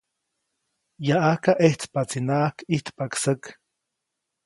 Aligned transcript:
Yaʼajka 1.07 1.51
ʼejtspaʼtsinaʼajk 1.61 2.57
ʼijtpaʼk 2.71 3.13
säk. 3.23 3.41